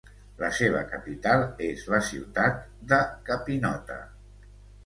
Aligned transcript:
La 0.43 0.47
seva 0.59 0.79
capital 0.93 1.43
és 1.67 1.85
la 1.95 2.01
ciutat 2.09 2.57
de 2.93 3.01
Capinota. 3.29 4.03